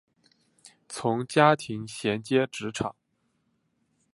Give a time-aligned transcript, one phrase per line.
[0.89, 2.95] 从家庭衔接职场